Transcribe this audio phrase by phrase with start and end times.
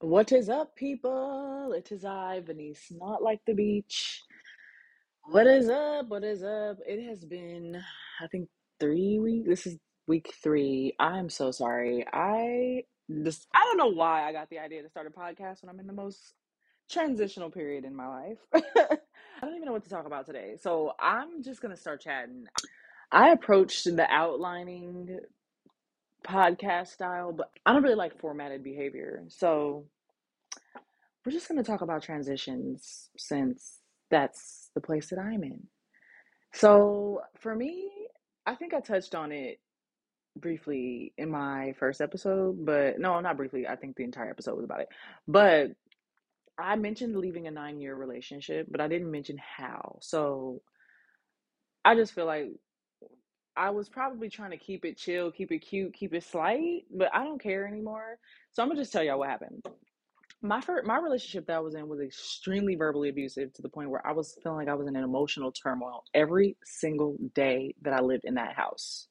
[0.00, 1.72] What is up, people?
[1.76, 4.22] It is I, Venice, not like the beach.
[5.24, 6.06] What is up?
[6.06, 6.78] What is up?
[6.86, 7.82] It has been,
[8.22, 8.48] I think,
[8.78, 9.48] three weeks.
[9.48, 10.94] This is week three.
[11.00, 12.06] I'm so sorry.
[12.12, 12.84] I
[13.24, 15.80] just, I don't know why I got the idea to start a podcast when I'm
[15.80, 16.34] in the most
[16.88, 18.38] transitional period in my life.
[18.54, 18.98] I
[19.42, 20.54] don't even know what to talk about today.
[20.60, 22.44] So I'm just going to start chatting.
[23.10, 25.18] I approached the outlining
[26.24, 29.24] podcast style, but I don't really like formatted behavior.
[29.28, 29.86] So
[31.28, 35.64] we're just going to talk about transitions since that's the place that I'm in.
[36.54, 37.90] So, for me,
[38.46, 39.60] I think I touched on it
[40.38, 43.66] briefly in my first episode, but no, not briefly.
[43.68, 44.88] I think the entire episode was about it.
[45.26, 45.72] But
[46.58, 49.98] I mentioned leaving a nine year relationship, but I didn't mention how.
[50.00, 50.62] So,
[51.84, 52.48] I just feel like
[53.54, 57.14] I was probably trying to keep it chill, keep it cute, keep it slight, but
[57.14, 58.16] I don't care anymore.
[58.52, 59.62] So, I'm to just tell y'all what happened
[60.40, 63.90] my first, my relationship that I was in was extremely verbally abusive to the point
[63.90, 67.92] where I was feeling like I was in an emotional turmoil every single day that
[67.92, 69.08] I lived in that house.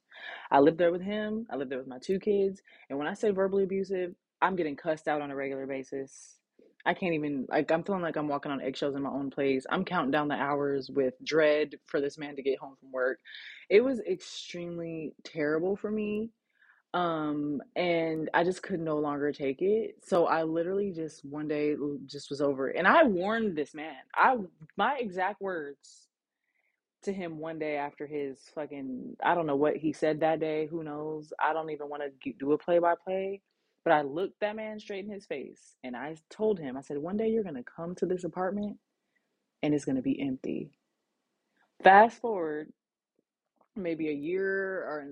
[0.50, 1.46] I lived there with him.
[1.52, 2.62] I lived there with my two kids.
[2.90, 6.38] And when I say verbally abusive, I'm getting cussed out on a regular basis.
[6.86, 9.66] I can't even like I'm feeling like I'm walking on eggshells in my own place.
[9.70, 13.20] I'm counting down the hours with dread for this man to get home from work.
[13.70, 16.30] It was extremely terrible for me
[16.98, 19.98] um, and I just could no longer take it.
[20.04, 21.76] So I literally just one day
[22.08, 22.72] just was over.
[22.72, 22.76] it.
[22.76, 23.94] And I warned this man.
[24.16, 24.38] I
[24.78, 26.08] my exact words
[27.04, 30.66] to him one day after his fucking I don't know what he said that day.
[30.66, 31.32] Who knows?
[31.40, 33.42] I don't even want to do a play by play.
[33.84, 36.98] But I looked that man straight in his face and I told him, I said,
[36.98, 38.78] one day you're gonna come to this apartment
[39.62, 40.72] and it's gonna be empty.
[41.84, 42.74] Fast forward
[43.76, 45.08] maybe a year or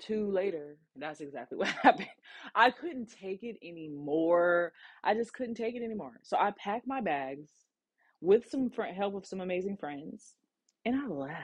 [0.00, 2.08] two later, that's exactly what happened.
[2.54, 4.72] I couldn't take it anymore.
[5.04, 6.20] I just couldn't take it anymore.
[6.22, 7.50] So I packed my bags
[8.20, 10.34] with some fr- help of some amazing friends
[10.84, 11.36] and I left.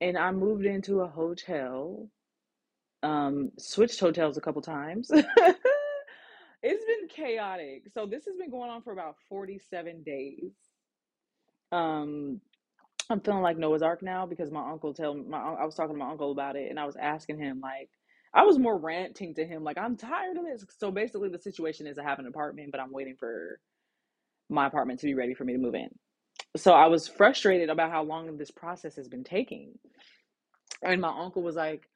[0.00, 2.08] And I moved into a hotel,
[3.02, 5.10] um, switched hotels a couple times.
[5.12, 7.84] it's been chaotic.
[7.92, 10.52] So this has been going on for about 47 days.
[11.72, 12.40] Um,
[13.10, 15.98] I'm feeling like Noah's Ark now because my uncle tell my I was talking to
[15.98, 17.90] my uncle about it and I was asking him like
[18.34, 20.64] I was more ranting to him like I'm tired of this.
[20.78, 23.60] So basically the situation is I have an apartment but I'm waiting for
[24.48, 25.88] my apartment to be ready for me to move in.
[26.56, 29.72] So I was frustrated about how long this process has been taking.
[30.82, 31.88] And my uncle was like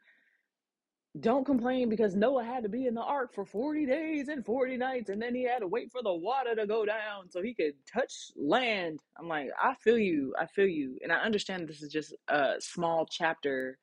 [1.20, 4.76] don't complain because Noah had to be in the ark for 40 days and 40
[4.76, 7.54] nights, and then he had to wait for the water to go down so he
[7.54, 9.00] could touch land.
[9.18, 10.34] I'm like, I feel you.
[10.38, 10.98] I feel you.
[11.02, 13.78] And I understand this is just a small chapter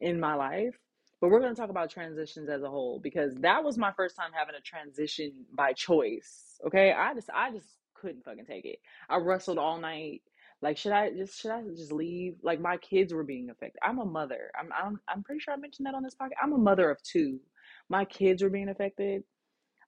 [0.00, 0.78] in my life,
[1.20, 4.16] but we're going to talk about transitions as a whole because that was my first
[4.16, 6.60] time having a transition by choice.
[6.66, 6.92] Okay.
[6.92, 8.78] I just, I just couldn't fucking take it.
[9.08, 10.22] I wrestled all night.
[10.62, 12.36] Like, should I just should I just leave?
[12.42, 13.78] Like, my kids were being affected.
[13.82, 14.50] I'm a mother.
[14.58, 16.42] I'm I'm I'm pretty sure I mentioned that on this podcast.
[16.42, 17.40] I'm a mother of two.
[17.88, 19.22] My kids were being affected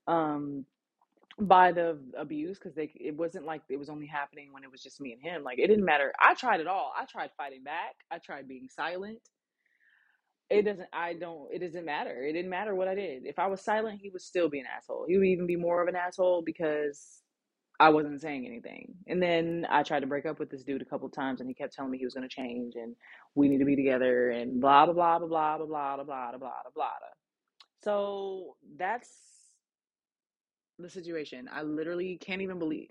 [0.07, 0.65] um
[1.41, 4.83] by the abuse because they it wasn't like it was only happening when it was
[4.83, 5.43] just me and him.
[5.45, 6.13] Like, it didn't matter.
[6.21, 6.93] I tried it all.
[6.97, 7.97] I tried fighting back.
[8.11, 9.21] I tried being silent.
[10.51, 10.89] It doesn't.
[10.93, 11.53] I don't.
[11.53, 12.25] It doesn't matter.
[12.25, 13.27] It didn't matter what I did.
[13.27, 15.05] If I was silent, he would still be an asshole.
[15.09, 17.23] He would even be more of an asshole because
[17.81, 18.95] I wasn't saying anything.
[19.07, 21.55] And then I tried to break up with this dude a couple times and he
[21.55, 22.97] kept telling me he was going to change and
[23.35, 26.39] we need to be together and blah, blah, blah, blah, blah, blah, blah, blah, blah,
[26.39, 26.89] blah, blah.
[27.83, 29.11] So that's
[30.79, 31.49] the situation.
[31.53, 32.91] I literally can't even believe.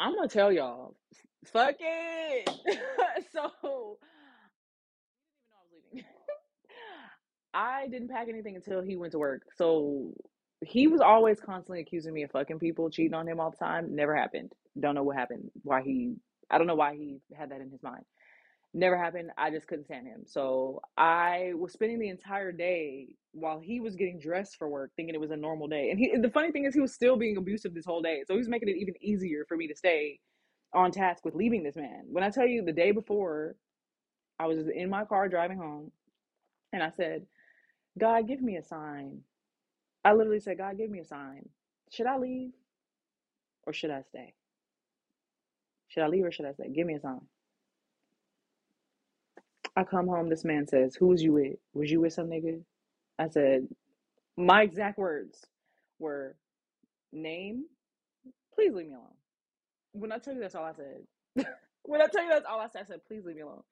[0.00, 0.96] I'm going to tell y'all,
[1.44, 2.50] fuck it.
[3.32, 3.98] so
[7.54, 9.42] I didn't pack anything until he went to work.
[9.56, 10.14] So
[10.62, 13.94] he was always constantly accusing me of fucking people, cheating on him all the time.
[13.94, 14.52] Never happened.
[14.78, 15.50] Don't know what happened.
[15.62, 16.14] Why he
[16.50, 18.04] I don't know why he had that in his mind.
[18.72, 19.30] Never happened.
[19.38, 20.22] I just couldn't stand him.
[20.26, 25.14] So I was spending the entire day while he was getting dressed for work, thinking
[25.14, 25.90] it was a normal day.
[25.90, 28.22] And he the funny thing is he was still being abusive this whole day.
[28.26, 30.20] So he was making it even easier for me to stay
[30.74, 32.02] on task with leaving this man.
[32.06, 33.54] When I tell you the day before,
[34.38, 35.92] I was in my car driving home
[36.72, 37.26] and I said,
[37.98, 39.20] God, give me a sign.
[40.04, 41.48] I literally said, God, give me a sign.
[41.92, 42.52] Should I leave
[43.66, 44.34] or should I stay?
[45.88, 46.70] Should I leave or should I stay?
[46.70, 47.20] Give me a sign.
[49.76, 51.56] I come home, this man says, Who was you with?
[51.74, 52.62] Was you with some nigga?
[53.18, 53.68] I said,
[54.36, 55.44] My exact words
[55.98, 56.36] were,
[57.12, 57.64] Name,
[58.54, 59.06] please leave me alone.
[59.92, 61.46] When I tell you that's all I said.
[61.84, 63.62] when I tell you that's all I said, I said, Please leave me alone.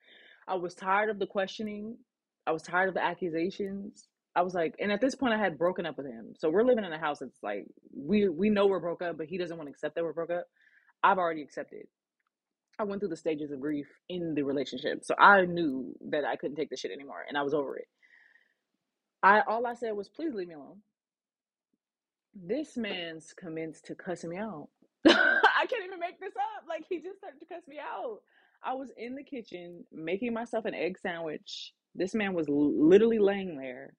[0.48, 1.98] I was tired of the questioning.
[2.46, 4.08] I was tired of the accusations.
[4.34, 6.34] I was like, and at this point, I had broken up with him.
[6.38, 9.26] So we're living in a house that's like we we know we're broke up, but
[9.26, 10.46] he doesn't want to accept that we're broke up.
[11.02, 11.86] I've already accepted.
[12.78, 16.36] I went through the stages of grief in the relationship, so I knew that I
[16.36, 17.86] couldn't take the shit anymore, and I was over it.
[19.22, 20.80] I all I said was, "Please leave me alone."
[22.34, 24.68] This man's commenced to cuss me out.
[25.06, 26.64] I can't even make this up.
[26.66, 28.20] Like he just started to cuss me out.
[28.64, 31.74] I was in the kitchen making myself an egg sandwich.
[31.94, 33.94] This man was literally laying there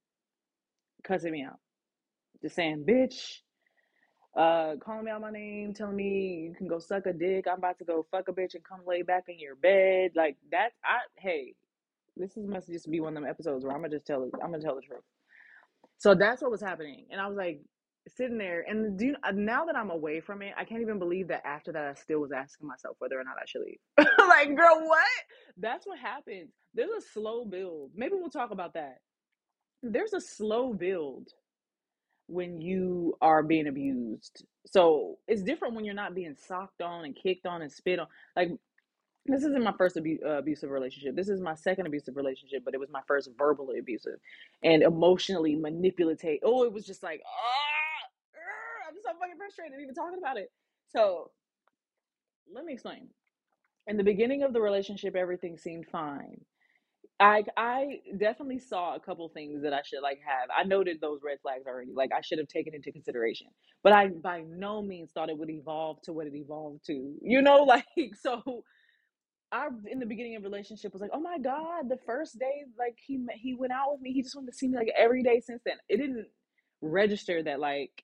[1.03, 1.59] cussing me out.
[2.41, 3.39] Just saying, bitch,
[4.37, 7.45] uh, calling me out my name, telling me you can go suck a dick.
[7.51, 10.11] I'm about to go fuck a bitch and come lay back in your bed.
[10.15, 11.55] Like that's I hey,
[12.17, 14.31] this is must just be one of them episodes where I'm gonna just tell it.
[14.43, 15.03] I'm gonna tell the truth.
[15.97, 17.05] So that's what was happening.
[17.11, 17.61] And I was like
[18.07, 21.29] sitting there and do you, now that I'm away from it, I can't even believe
[21.29, 23.79] that after that I still was asking myself whether or not I should leave.
[24.29, 25.07] like, girl, what?
[25.57, 26.51] That's what happens.
[26.73, 27.91] There's a slow build.
[27.95, 28.97] Maybe we'll talk about that.
[29.83, 31.33] There's a slow build
[32.27, 34.45] when you are being abused.
[34.65, 38.07] So it's different when you're not being socked on and kicked on and spit on.
[38.35, 38.51] Like
[39.25, 41.15] this isn't my first abu- uh, abusive relationship.
[41.15, 44.19] This is my second abusive relationship, but it was my first verbally abusive
[44.63, 46.39] and emotionally manipulative.
[46.43, 50.51] Oh, it was just like, ah, I'm so fucking frustrated even talking about it.
[50.89, 51.31] So
[52.53, 53.09] let me explain.
[53.87, 56.41] In the beginning of the relationship, everything seemed fine.
[57.23, 60.49] I I definitely saw a couple things that I should like have.
[60.55, 61.93] I noted those red flags already.
[61.93, 63.47] Like I should have taken into consideration.
[63.83, 67.15] But I by no means thought it would evolve to what it evolved to.
[67.23, 67.85] You know, like
[68.21, 68.65] so
[69.51, 72.97] I in the beginning of relationship was like, "Oh my god, the first day like
[73.05, 74.13] he he went out with me.
[74.13, 76.27] He just wanted to see me like every day since then." It didn't
[76.81, 78.03] register that like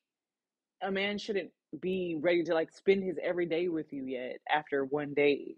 [0.84, 1.52] a man shouldn't
[1.82, 5.56] be ready to like spend his every day with you yet after one day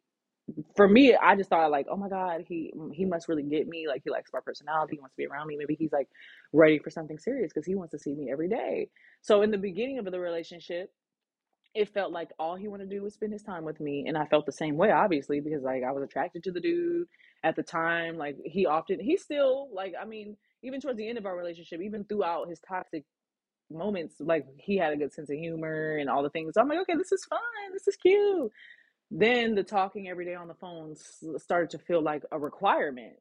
[0.76, 3.88] for me, I just thought like, oh my god, he he must really get me.
[3.88, 5.58] Like he likes my personality, he wants to be around me.
[5.58, 6.08] Maybe he's like
[6.54, 8.90] ready for something serious because he wants to see me every day.
[9.22, 10.92] So in the beginning of the relationship,
[11.76, 14.18] it felt like all he wanted to do was spend his time with me, and
[14.18, 17.08] I felt the same way, obviously, because like I was attracted to the dude
[17.44, 18.18] at the time.
[18.18, 21.82] Like he often, he still like, I mean, even towards the end of our relationship,
[21.82, 23.06] even throughout his toxic
[23.72, 26.54] moments, like he had a good sense of humor and all the things.
[26.56, 27.40] So I'm like, okay, this is fun,
[27.74, 28.52] this is cute
[29.12, 30.96] then the talking every day on the phone
[31.38, 33.14] started to feel like a requirement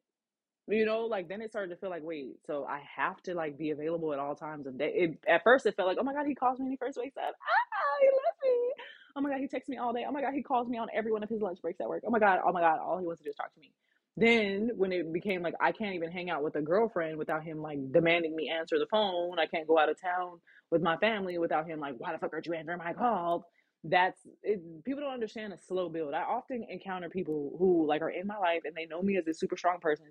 [0.67, 3.57] you know like then it started to feel like wait so i have to like
[3.57, 4.91] be available at all times of day?
[4.95, 6.97] It, at first it felt like oh my god he calls me when he first
[6.97, 8.73] wakes up ah he loves me.
[9.15, 10.05] Oh my god he texts me all day.
[10.07, 12.03] Oh my god he calls me on every one of his lunch breaks at work.
[12.05, 13.73] Oh my god oh my god all he wants to do is talk to me.
[14.17, 17.61] Then when it became like i can't even hang out with a girlfriend without him
[17.61, 20.39] like demanding me answer the phone i can't go out of town
[20.69, 23.43] with my family without him like why the fuck aren't you answering my calls
[23.83, 26.13] that's it, people don't understand a slow build.
[26.13, 29.27] I often encounter people who like are in my life and they know me as
[29.27, 30.07] a super strong person.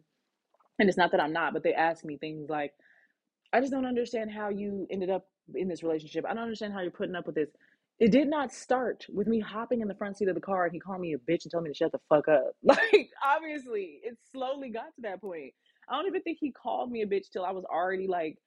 [0.79, 2.73] And it's not that I'm not, but they ask me things like,
[3.53, 6.25] I just don't understand how you ended up in this relationship.
[6.29, 7.51] I don't understand how you're putting up with this.
[7.99, 10.73] It did not start with me hopping in the front seat of the car and
[10.73, 12.53] he called me a bitch and told me to shut the fuck up.
[12.65, 15.53] Like, obviously, it slowly got to that point.
[15.89, 18.39] I don't even think he called me a bitch till I was already like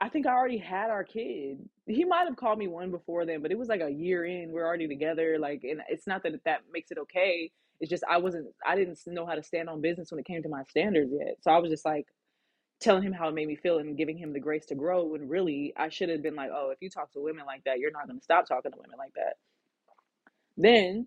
[0.00, 1.68] I think I already had our kid.
[1.86, 4.52] He might have called me one before then, but it was like a year in.
[4.52, 5.38] We're already together.
[5.38, 7.50] Like, and it's not that that makes it okay.
[7.80, 8.48] It's just I wasn't.
[8.66, 11.36] I didn't know how to stand on business when it came to my standards yet.
[11.40, 12.06] So I was just like
[12.80, 15.04] telling him how it made me feel and giving him the grace to grow.
[15.04, 17.78] When really I should have been like, oh, if you talk to women like that,
[17.78, 19.36] you're not going to stop talking to women like that.
[20.58, 21.06] Then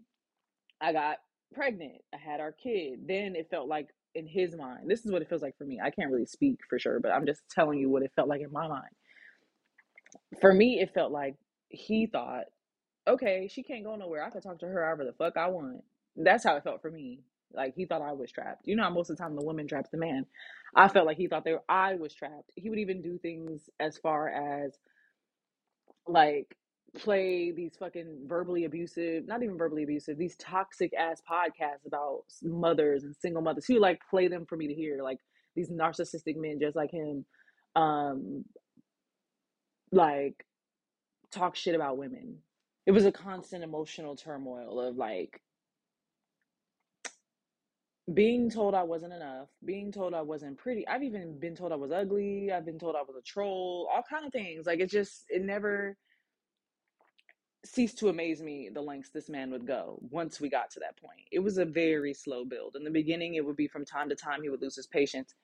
[0.82, 1.18] I got
[1.54, 2.02] pregnant.
[2.14, 3.02] I had our kid.
[3.08, 4.90] Then it felt like in his mind.
[4.90, 5.80] This is what it feels like for me.
[5.84, 8.42] I can't really speak for sure, but I'm just telling you what it felt like
[8.42, 8.92] in my mind.
[10.42, 11.36] For me, it felt like
[11.70, 12.46] he thought,
[13.08, 14.24] okay, she can't go nowhere.
[14.24, 15.84] I can talk to her however the fuck I want.
[16.16, 17.22] That's how it felt for me.
[17.54, 18.68] Like he thought I was trapped.
[18.68, 20.26] You know how most of the time the woman traps the man.
[20.76, 22.52] I felt like he thought they were, I was trapped.
[22.56, 24.78] He would even do things as far as
[26.08, 26.56] like
[26.98, 33.04] play these fucking verbally abusive, not even verbally abusive, these toxic ass podcasts about mothers
[33.04, 33.66] and single mothers.
[33.66, 35.20] He would like play them for me to hear, like
[35.56, 37.26] these narcissistic men just like him,
[37.76, 38.46] um,
[39.92, 40.46] like
[41.32, 42.38] talk shit about women.
[42.86, 45.42] It was a constant emotional turmoil of like
[48.14, 50.88] being told I wasn't enough, being told I wasn't pretty.
[50.88, 52.52] I've even been told I was ugly.
[52.52, 54.66] I've been told I was a troll, all kind of things.
[54.66, 55.96] Like it just, it never
[57.66, 60.98] ceased to amaze me the lengths this man would go once we got to that
[60.98, 61.28] point.
[61.32, 62.76] It was a very slow build.
[62.76, 65.36] In the beginning, it would be from time to time he would lose his patience.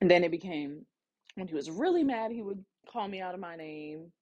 [0.00, 0.86] And then it became
[1.34, 4.12] when he was really mad, he would call me out of my name.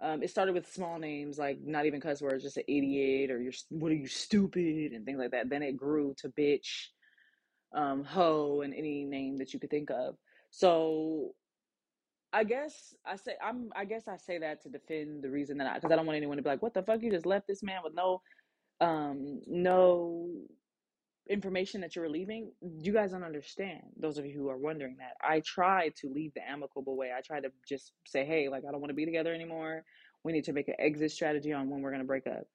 [0.00, 3.40] Um, it started with small names like not even cuss words, just an idiot or
[3.40, 5.48] you're what are you stupid and things like that.
[5.48, 6.88] Then it grew to bitch,
[7.74, 10.16] um, hoe, and any name that you could think of.
[10.50, 11.34] So
[12.34, 15.68] I guess I say I'm I guess I say that to defend the reason that
[15.68, 17.46] I because I don't want anyone to be like, what the fuck, you just left
[17.46, 18.22] this man with no
[18.80, 20.28] um no
[21.30, 22.50] information that you were leaving.
[22.60, 23.82] You guys don't understand.
[23.96, 25.12] Those of you who are wondering that.
[25.22, 27.12] I try to leave the amicable way.
[27.16, 29.84] I try to just say, hey, like I don't want to be together anymore.
[30.24, 32.48] We need to make an exit strategy on when we're gonna break up.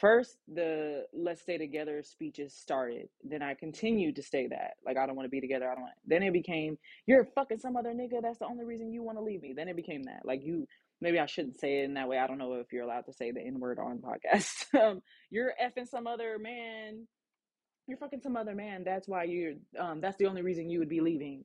[0.00, 3.08] First, the let's stay together speeches started.
[3.22, 4.74] Then I continued to say that.
[4.84, 5.70] Like, I don't want to be together.
[5.70, 5.94] I don't want.
[6.06, 8.22] Then it became, you're fucking some other nigga.
[8.22, 9.52] That's the only reason you want to leave me.
[9.54, 10.20] Then it became that.
[10.24, 10.66] Like, you,
[11.00, 12.18] maybe I shouldn't say it in that way.
[12.18, 14.74] I don't know if you're allowed to say the N word on podcast.
[14.80, 17.06] um, you're effing some other man.
[17.86, 18.84] You're fucking some other man.
[18.84, 21.44] That's why you're, um, that's the only reason you would be leaving.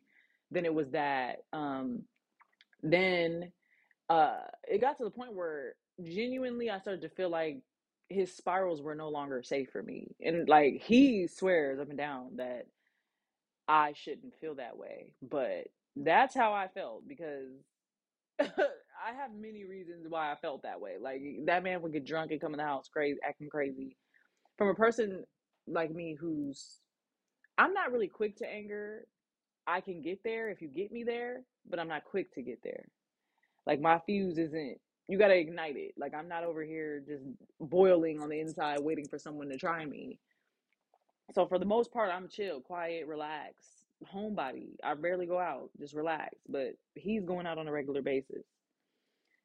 [0.52, 1.38] Then it was that.
[1.52, 2.04] Um,
[2.84, 3.52] then
[4.10, 4.38] uh,
[4.68, 5.74] it got to the point where
[6.04, 7.58] genuinely I started to feel like
[8.10, 10.16] his spirals were no longer safe for me.
[10.22, 12.68] And like he swears up and down that
[13.68, 15.14] I shouldn't feel that way.
[15.22, 17.52] But that's how I felt because
[18.40, 20.94] I have many reasons why I felt that way.
[21.02, 23.98] Like that man would get drunk and come in the house crazy acting crazy.
[24.58, 25.24] From a person
[25.68, 26.80] like me who's
[27.58, 29.06] I'm not really quick to anger.
[29.66, 32.60] I can get there if you get me there, but I'm not quick to get
[32.64, 32.86] there.
[33.66, 35.94] Like my fuse isn't you got to ignite it.
[35.98, 37.24] Like I'm not over here just
[37.60, 40.20] boiling on the inside waiting for someone to try me.
[41.34, 44.70] So for the most part, I'm chill, quiet, relaxed, homebody.
[44.84, 46.38] I barely go out, just relax.
[46.48, 48.44] But he's going out on a regular basis.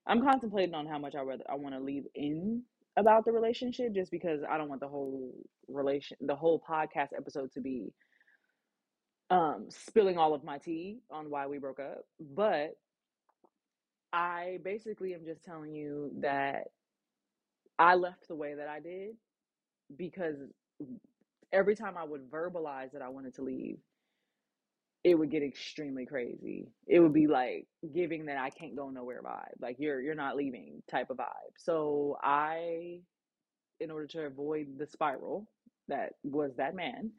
[0.07, 2.63] I'm contemplating on how much I rather I want to leave in
[2.97, 5.33] about the relationship, just because I don't want the whole
[5.69, 7.93] relation, the whole podcast episode to be
[9.31, 12.03] um spilling all of my tea on why we broke up.
[12.21, 12.77] But
[14.13, 16.69] I basically am just telling you that
[17.79, 19.17] I left the way that I did
[19.97, 20.37] because
[21.53, 23.79] every time I would verbalize that I wanted to leave,
[25.05, 26.69] it would get extremely crazy.
[26.87, 30.37] It would be like giving that I can't go nowhere vibe, like you're you're not
[30.37, 31.55] leaving type of vibe.
[31.59, 33.01] So I,
[33.81, 35.49] in order to avoid the spiral
[35.89, 37.13] that was that man,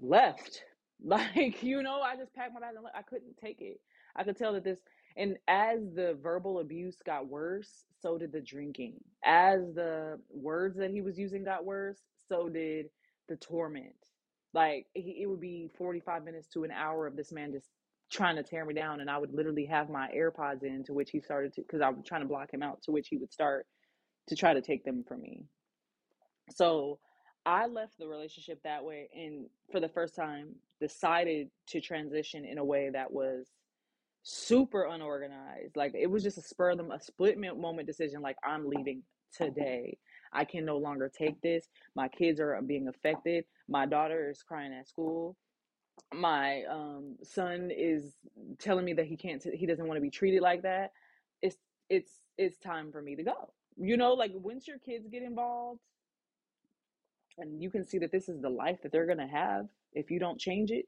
[0.00, 0.62] left.
[1.04, 3.80] Like you know, I just packed my bags and I couldn't take it.
[4.14, 4.78] I could tell that this
[5.16, 8.94] and as the verbal abuse got worse, so did the drinking.
[9.24, 12.86] As the words that he was using got worse, so did
[13.28, 13.94] the torment.
[14.54, 17.68] Like he, it would be 45 minutes to an hour of this man just
[18.10, 21.10] trying to tear me down and I would literally have my AirPods in to which
[21.10, 23.32] he started to cuz I was trying to block him out to which he would
[23.32, 23.66] start
[24.26, 25.46] to try to take them from me.
[26.50, 26.98] So
[27.46, 32.58] I left the relationship that way and for the first time decided to transition in
[32.58, 33.48] a way that was
[34.22, 35.76] super unorganized.
[35.76, 38.22] Like it was just a spur of them, a split moment decision.
[38.22, 39.02] Like I'm leaving
[39.36, 39.98] today.
[40.32, 41.68] I can no longer take this.
[41.94, 43.44] My kids are being affected.
[43.68, 45.36] My daughter is crying at school.
[46.14, 48.14] My um, son is
[48.58, 49.42] telling me that he can't.
[49.42, 50.92] T- he doesn't want to be treated like that.
[51.42, 51.56] It's
[51.90, 53.52] it's it's time for me to go.
[53.76, 55.80] You know, like once your kids get involved,
[57.38, 60.18] and you can see that this is the life that they're gonna have if you
[60.18, 60.86] don't change it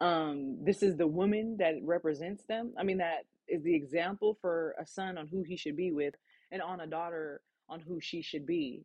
[0.00, 2.72] um this is the woman that represents them.
[2.78, 6.14] I mean that is the example for a son on who he should be with
[6.50, 8.84] and on a daughter on who she should be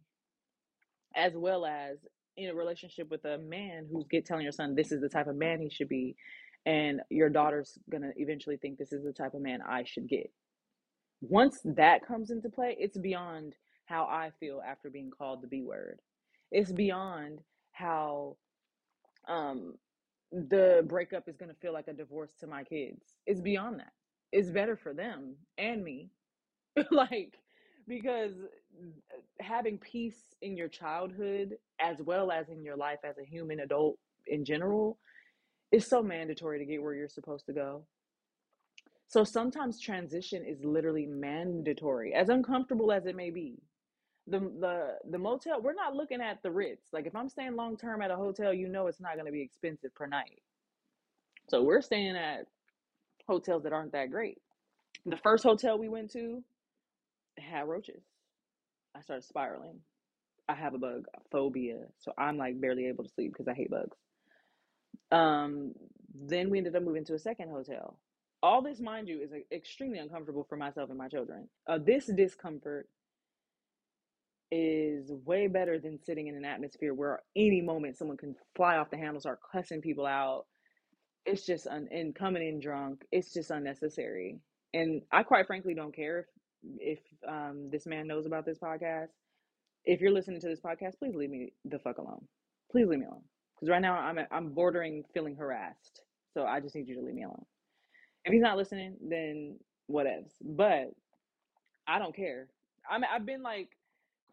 [1.15, 1.97] as well as
[2.37, 5.27] in a relationship with a man who's get telling your son this is the type
[5.27, 6.15] of man he should be
[6.65, 10.31] and your daughter's gonna eventually think this is the type of man i should get.
[11.21, 13.53] Once that comes into play it's beyond
[13.85, 15.99] how i feel after being called the b word.
[16.51, 17.39] It's beyond
[17.71, 18.37] how
[19.27, 19.75] um
[20.31, 23.15] the breakup is going to feel like a divorce to my kids.
[23.25, 23.93] It's beyond that.
[24.31, 26.09] It's better for them and me.
[26.91, 27.36] like,
[27.88, 33.25] because uh, having peace in your childhood as well as in your life as a
[33.25, 34.98] human adult in general
[35.71, 37.83] is so mandatory to get where you're supposed to go.
[39.07, 43.57] So sometimes transition is literally mandatory, as uncomfortable as it may be.
[44.29, 46.93] The, the the motel we're not looking at the Ritz.
[46.93, 49.31] Like if I'm staying long term at a hotel, you know it's not going to
[49.31, 50.41] be expensive per night.
[51.50, 52.45] So we're staying at
[53.27, 54.38] hotels that aren't that great.
[55.05, 56.43] The first hotel we went to
[57.39, 58.03] had roaches.
[58.95, 59.79] I started spiraling.
[60.48, 63.69] I have a bug phobia, so I'm like barely able to sleep because I hate
[63.69, 63.98] bugs.
[65.12, 65.74] Um,
[66.13, 67.98] then we ended up moving to a second hotel.
[68.41, 71.50] All this, mind you, is extremely uncomfortable for myself and my children.
[71.67, 72.88] Uh, this discomfort
[74.51, 78.89] is way better than sitting in an atmosphere where any moment someone can fly off
[78.89, 80.45] the handle, start cussing people out.
[81.25, 83.03] It's just un- and coming in drunk.
[83.11, 84.39] It's just unnecessary.
[84.73, 86.25] And I quite frankly don't care if
[86.79, 89.09] if um, this man knows about this podcast.
[89.85, 92.25] If you're listening to this podcast, please leave me the fuck alone.
[92.71, 93.23] Please leave me alone
[93.55, 96.01] because right now I'm I'm bordering feeling harassed.
[96.33, 97.45] So I just need you to leave me alone.
[98.25, 99.57] If he's not listening, then
[99.89, 100.31] whatevs.
[100.41, 100.91] But
[101.87, 102.47] I don't care.
[102.89, 103.69] I'm I've been like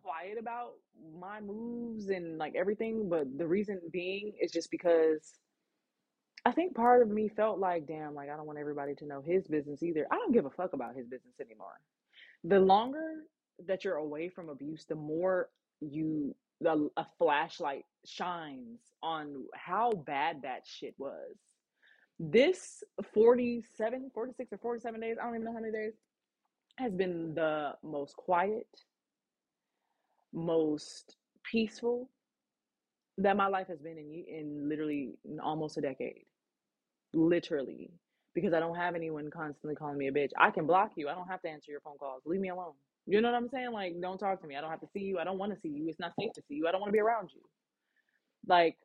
[0.07, 0.73] quiet about
[1.19, 5.33] my moves and like everything, but the reason being is just because
[6.45, 9.21] I think part of me felt like, damn, like I don't want everybody to know
[9.21, 10.07] his business either.
[10.13, 11.81] I don't give a fuck about his business anymore.
[12.45, 13.25] The longer
[13.67, 15.49] that you're away from abuse, the more
[15.81, 21.37] you the a flashlight shines on how bad that shit was.
[22.19, 22.83] This
[23.13, 25.93] 47, 46 or 47 days, I don't even know how many days,
[26.79, 28.69] has been the most quiet,
[30.37, 31.17] most
[31.51, 32.11] peaceful
[33.19, 36.25] that my life has been in in literally almost a decade.
[37.15, 37.91] Literally.
[38.35, 40.31] Because I don't have anyone constantly calling me a bitch.
[40.39, 41.09] I can block you.
[41.09, 42.23] I don't have to answer your phone calls.
[42.27, 42.75] Leave me alone.
[43.07, 43.73] You know what I'm saying?
[43.73, 44.57] Like, don't talk to me.
[44.57, 45.19] I don't have to see you.
[45.19, 45.89] I don't want to see you.
[45.89, 46.69] It's not safe to see you.
[46.69, 47.41] I don't want to be around you.
[48.47, 48.77] Like,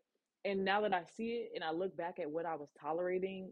[0.45, 3.51] and now that I see it and I look back at what I was tolerating,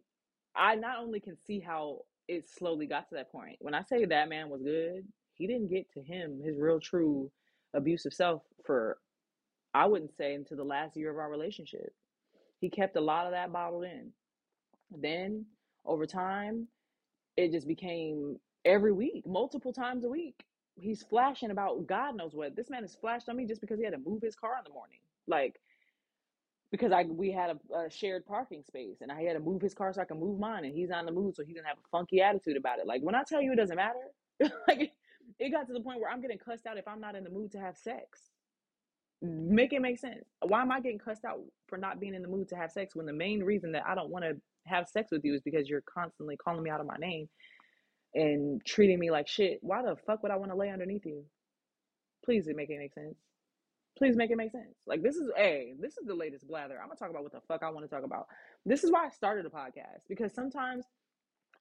[0.55, 3.57] I not only can see how it slowly got to that point.
[3.59, 7.31] When I say that man was good, he didn't get to him, his real true
[7.73, 8.97] abusive self for
[9.73, 11.93] I wouldn't say until the last year of our relationship.
[12.59, 14.11] He kept a lot of that bottled in.
[14.91, 15.45] Then
[15.85, 16.67] over time,
[17.37, 20.35] it just became every week, multiple times a week.
[20.79, 22.55] He's flashing about God knows what.
[22.55, 24.63] This man has flashed on me just because he had to move his car in
[24.65, 24.99] the morning.
[25.27, 25.55] Like
[26.71, 29.73] because I we had a, a shared parking space and I had to move his
[29.73, 31.77] car so I can move mine and he's in the mood so he's gonna have
[31.77, 32.87] a funky attitude about it.
[32.87, 33.99] Like when I tell you it doesn't matter,
[34.67, 34.91] like
[35.37, 37.29] it got to the point where I'm getting cussed out if I'm not in the
[37.29, 38.21] mood to have sex.
[39.21, 40.25] Make it make sense.
[40.41, 42.95] Why am I getting cussed out for not being in the mood to have sex
[42.95, 45.67] when the main reason that I don't want to have sex with you is because
[45.67, 47.27] you're constantly calling me out of my name
[48.13, 49.59] and treating me like shit?
[49.61, 51.25] Why the fuck would I want to lay underneath you?
[52.23, 53.15] Please make it make sense.
[53.97, 54.75] Please make it make sense.
[54.87, 56.79] Like this is a hey, this is the latest blather.
[56.79, 58.27] I'm gonna talk about what the fuck I want to talk about.
[58.65, 60.85] This is why I started a podcast because sometimes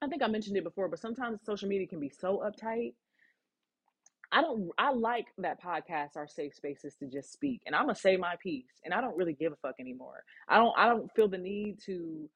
[0.00, 2.92] I think I mentioned it before, but sometimes social media can be so uptight
[4.30, 7.94] I don't I like that podcasts are safe spaces to just speak and I'm gonna
[7.94, 10.22] say my piece and I don't really give a fuck anymore.
[10.48, 12.28] I don't I don't feel the need to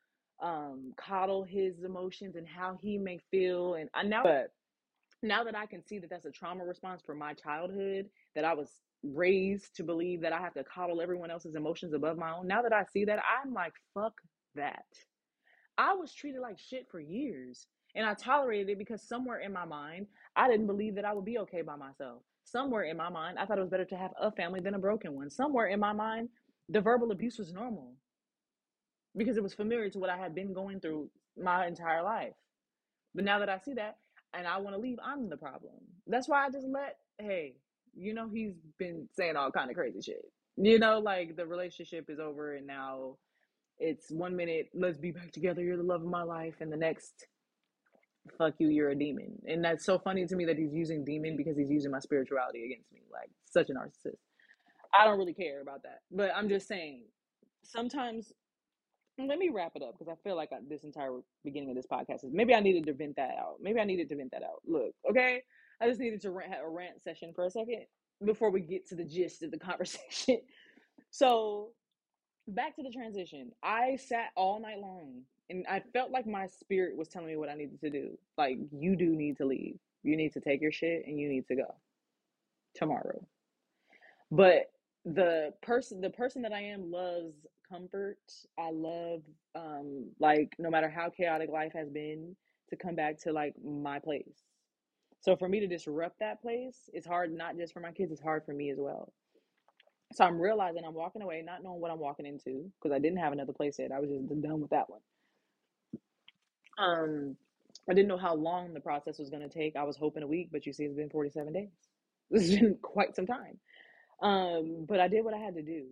[0.43, 4.53] um coddle his emotions and how he may feel and I now but
[5.23, 8.55] now that I can see that that's a trauma response from my childhood that I
[8.55, 8.71] was
[9.03, 12.47] raised to believe that I have to coddle everyone else's emotions above my own.
[12.47, 14.15] Now that I see that I'm like fuck
[14.55, 14.87] that.
[15.77, 17.67] I was treated like shit for years.
[17.95, 21.25] And I tolerated it because somewhere in my mind, I didn't believe that I would
[21.25, 22.23] be okay by myself.
[22.45, 24.79] Somewhere in my mind, I thought it was better to have a family than a
[24.79, 25.31] broken one.
[25.31, 26.29] Somewhere in my mind,
[26.69, 27.95] the verbal abuse was normal
[29.17, 32.33] because it was familiar to what I had been going through my entire life.
[33.15, 33.97] But now that I see that
[34.33, 35.75] and I want to leave, I'm the problem.
[36.07, 37.57] That's why I just let, hey,
[37.95, 40.25] you know, he's been saying all kind of crazy shit.
[40.57, 43.17] You know, like the relationship is over and now
[43.79, 46.77] it's one minute, let's be back together, you're the love of my life, and the
[46.77, 47.27] next
[48.39, 49.41] fuck you, you're a demon.
[49.47, 52.65] And that's so funny to me that he's using demon because he's using my spirituality
[52.65, 53.01] against me.
[53.13, 54.19] Like such a narcissist.
[54.99, 56.01] I don't really care about that.
[56.11, 57.05] But I'm just saying,
[57.65, 58.33] sometimes
[59.19, 61.11] let me wrap it up because I feel like I, this entire
[61.45, 63.57] beginning of this podcast is maybe I needed to vent that out.
[63.61, 64.63] Maybe I needed to vent that out.
[64.67, 65.43] Look, okay,
[65.81, 67.85] I just needed to rant, have a rant session for a second
[68.25, 70.39] before we get to the gist of the conversation.
[71.11, 71.71] So
[72.49, 73.53] back to the transition.
[73.63, 77.49] I sat all night long and I felt like my spirit was telling me what
[77.49, 78.19] I needed to do.
[78.39, 79.79] Like, you do need to leave.
[80.03, 81.75] You need to take your shit and you need to go
[82.75, 83.27] tomorrow.
[84.31, 84.73] But
[85.05, 87.35] the person the person that I am loves
[87.69, 88.19] comfort.
[88.59, 89.23] I love
[89.55, 92.37] um like no matter how chaotic life has been
[92.71, 94.43] to come back to like my place.
[95.21, 98.21] So for me to disrupt that place, it's hard not just for my kids, it's
[98.21, 99.13] hard for me as well.
[100.15, 103.19] So I'm realizing I'm walking away, not knowing what I'm walking into, because I didn't
[103.19, 103.93] have another place yet.
[103.93, 105.01] I was just done with that one.
[106.79, 107.37] Um,
[107.89, 109.77] I didn't know how long the process was going to take.
[109.77, 111.69] I was hoping a week, but you see, it's been 47 days.
[112.31, 113.59] This has been quite some time.
[114.23, 115.85] Um, but I did what I had to do,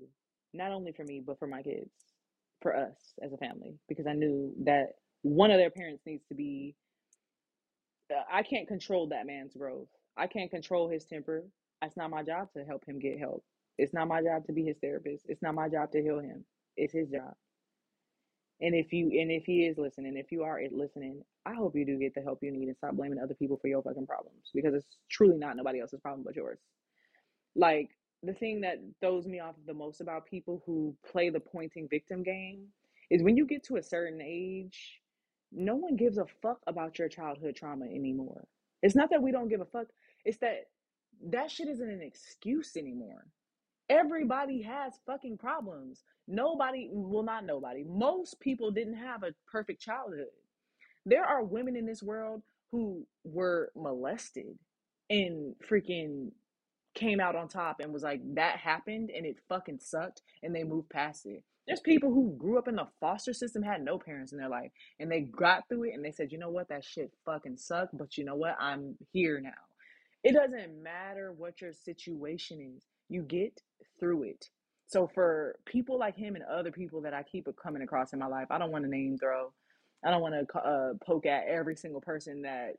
[0.55, 1.91] not only for me, but for my kids,
[2.63, 6.35] for us as a family, because I knew that one of their parents needs to
[6.35, 6.77] be.
[8.11, 9.89] Uh, I can't control that man's growth.
[10.17, 11.45] I can't control his temper.
[11.83, 13.45] It's not my job to help him get help.
[13.79, 15.27] It's not my job to be his therapist.
[15.29, 16.45] It's not my job to heal him.
[16.77, 17.35] It's his job.
[18.61, 21.87] And if you and if he is listening, if you are listening, I hope you
[21.87, 24.51] do get the help you need and stop blaming other people for your fucking problems
[24.55, 26.59] because it's truly not nobody else's problem but yours.
[27.57, 27.91] Like
[28.23, 32.23] the thing that throws me off the most about people who play the pointing victim
[32.23, 32.67] game
[33.11, 35.01] is when you get to a certain age,
[35.53, 38.47] no one gives a fuck about your childhood trauma anymore.
[38.83, 39.87] It's not that we don't give a fuck,
[40.25, 40.67] it's that
[41.31, 43.27] that shit isn't an excuse anymore.
[43.91, 46.05] Everybody has fucking problems.
[46.29, 47.85] Nobody, well, not nobody.
[47.85, 50.29] Most people didn't have a perfect childhood.
[51.07, 54.59] There are women in this world who were molested
[55.11, 56.31] and freaking
[56.95, 60.65] came out on top and was like, that happened and it fucking sucked and they
[60.65, 61.43] moved past it.
[61.67, 64.73] There's people who grew up in the foster system, had no parents in their life,
[65.01, 67.97] and they got through it and they said, you know what, that shit fucking sucked,
[67.97, 69.51] but you know what, I'm here now.
[70.25, 73.61] It doesn't matter what your situation is, you get
[73.99, 74.47] through it.
[74.87, 78.27] So for people like him and other people that I keep coming across in my
[78.27, 79.53] life, I don't want to name throw.
[80.05, 82.75] I don't want to uh, poke at every single person that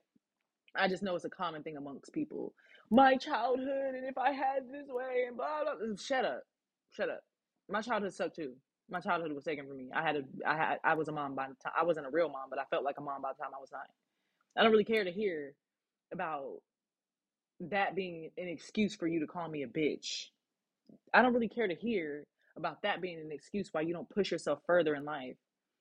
[0.75, 2.53] I just know it's a common thing amongst people.
[2.89, 5.75] My childhood, and if I had this way, and blah blah.
[5.75, 5.95] blah.
[5.97, 6.43] Shut up,
[6.91, 7.21] shut up.
[7.69, 8.53] My childhood sucked too.
[8.89, 9.89] My childhood was taken from me.
[9.93, 12.09] I had a, I had, I was a mom by the time I wasn't a
[12.09, 13.81] real mom, but I felt like a mom by the time I was nine.
[14.57, 15.53] I don't really care to hear
[16.11, 16.57] about
[17.69, 20.27] that being an excuse for you to call me a bitch.
[21.13, 22.25] I don't really care to hear
[22.57, 25.37] about that being an excuse why you don't push yourself further in life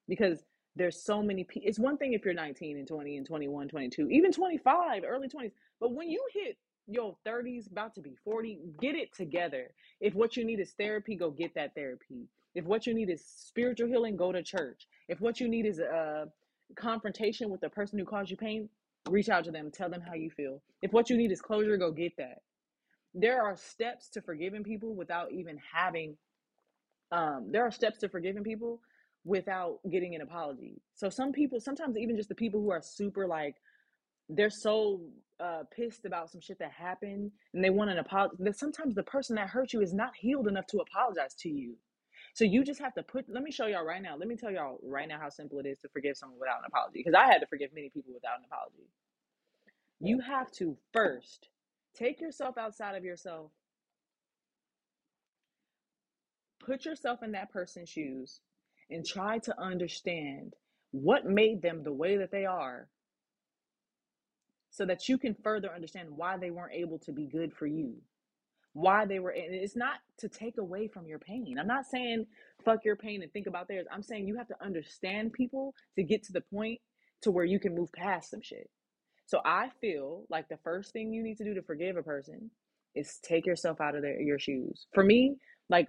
[0.08, 0.44] because
[0.76, 1.68] there's so many people.
[1.68, 5.52] It's one thing if you're 19 and 20 and 21, 22, even 25, early 20s,
[5.80, 9.70] but when you hit your 30s, about to be 40, get it together.
[10.00, 12.28] If what you need is therapy, go get that therapy.
[12.54, 14.86] If what you need is spiritual healing, go to church.
[15.08, 16.28] If what you need is a
[16.76, 18.68] confrontation with the person who caused you pain,
[19.08, 20.62] reach out to them, tell them how you feel.
[20.82, 22.42] If what you need is closure, go get that.
[23.14, 26.16] There are steps to forgiving people without even having
[27.12, 28.80] um there are steps to forgiving people
[29.24, 30.80] without getting an apology.
[30.94, 33.56] So some people, sometimes even just the people who are super like
[34.28, 35.00] they're so
[35.40, 38.36] uh, pissed about some shit that happened and they want an apology.
[38.38, 41.76] That sometimes the person that hurt you is not healed enough to apologize to you.
[42.34, 43.26] So you just have to put.
[43.28, 44.16] Let me show y'all right now.
[44.16, 46.64] Let me tell y'all right now how simple it is to forgive someone without an
[46.66, 47.00] apology.
[47.00, 48.88] Because I had to forgive many people without an apology.
[50.00, 51.48] You have to first
[51.94, 53.50] take yourself outside of yourself,
[56.64, 58.40] put yourself in that person's shoes,
[58.90, 60.54] and try to understand
[60.92, 62.88] what made them the way that they are
[64.70, 67.96] so that you can further understand why they weren't able to be good for you
[68.72, 71.56] why they were and it's not to take away from your pain.
[71.58, 72.26] I'm not saying
[72.64, 73.86] fuck your pain and think about theirs.
[73.92, 76.80] I'm saying you have to understand people to get to the point
[77.22, 78.70] to where you can move past some shit.
[79.26, 82.50] So i feel like the first thing you need to do to forgive a person
[82.94, 84.86] is take yourself out of their your shoes.
[84.94, 85.36] For me
[85.68, 85.88] like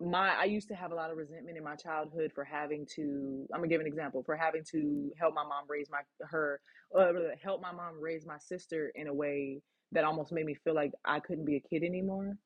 [0.00, 3.46] my I used to have a lot of resentment in my childhood for having to
[3.52, 6.60] I'm gonna give an example for having to help my mom raise my her
[6.98, 9.62] uh, help my mom raise my sister in a way
[9.94, 12.36] that almost made me feel like I couldn't be a kid anymore.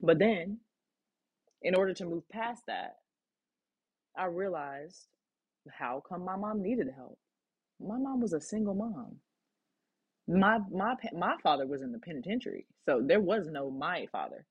[0.00, 0.58] But then,
[1.62, 2.96] in order to move past that,
[4.18, 5.08] I realized
[5.70, 7.18] how come my mom needed help.
[7.80, 9.16] My mom was a single mom.
[10.28, 14.46] My my my father was in the penitentiary, so there was no my father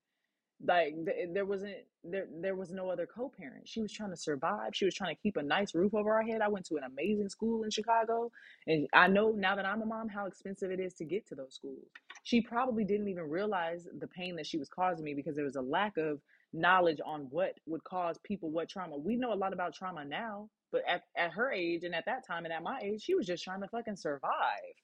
[0.63, 3.67] like th- eh, there wasn't there there was no other co-parent.
[3.67, 4.75] She was trying to survive.
[4.75, 6.41] She was trying to keep a nice roof over our head.
[6.41, 8.31] I went to an amazing school in chicago
[8.67, 11.35] and i know now that i'm a mom how expensive it is to get to
[11.35, 11.87] those schools.
[12.23, 15.55] She probably didn't even realize the pain that she was causing me because there was
[15.55, 16.21] a lack of
[16.53, 18.97] knowledge on what would cause people what trauma.
[18.97, 22.25] We know a lot about trauma now but at, at her age and at that
[22.25, 24.75] time and at my age she was just trying to fucking survive.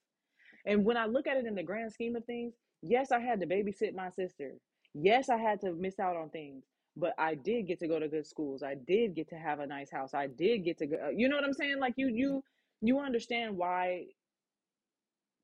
[0.66, 3.40] And when i look at it in the grand scheme of things yes i had
[3.40, 4.54] to babysit my sister
[4.94, 6.64] Yes, I had to miss out on things,
[6.96, 8.62] but I did get to go to good schools.
[8.62, 10.14] I did get to have a nice house.
[10.14, 11.78] I did get to go, uh, you know what I'm saying?
[11.80, 12.42] Like you you
[12.82, 14.06] you understand why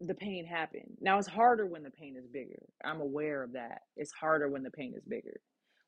[0.01, 0.97] the pain happened.
[1.01, 2.61] Now it's harder when the pain is bigger.
[2.85, 3.83] I'm aware of that.
[3.97, 5.41] It's harder when the pain is bigger.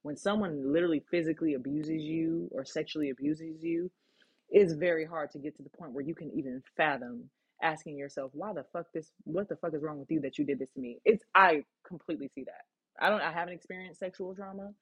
[0.02, 3.90] When someone literally physically abuses you or sexually abuses you,
[4.50, 7.30] it's very hard to get to the point where you can even fathom
[7.62, 10.44] asking yourself, why the fuck this what the fuck is wrong with you that you
[10.46, 10.98] did this to me?
[11.04, 12.69] It's I completely see that.
[13.00, 14.72] I don't I haven't experienced sexual trauma.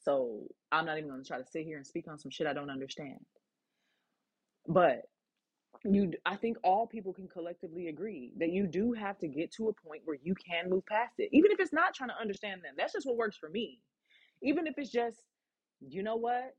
[0.00, 2.52] So I'm not even gonna try to sit here and speak on some shit I
[2.52, 3.20] don't understand.
[4.66, 5.02] But
[5.84, 9.68] you I think all people can collectively agree that you do have to get to
[9.68, 11.30] a point where you can move past it.
[11.32, 12.74] Even if it's not trying to understand them.
[12.76, 13.80] That's just what works for me.
[14.42, 15.18] Even if it's just,
[15.80, 16.54] you know what?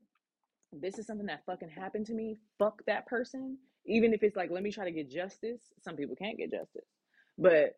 [0.72, 2.38] This is something that fucking happened to me.
[2.58, 3.58] Fuck that person.
[3.86, 5.62] Even if it's like, let me try to get justice.
[5.82, 6.86] Some people can't get justice.
[7.38, 7.74] But